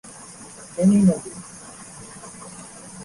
ফেনী 0.73 0.99
নদী। 1.01 1.31